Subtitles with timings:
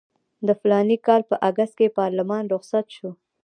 [0.47, 3.09] د فلاني کال په اګست کې پارلمان رخصت شو.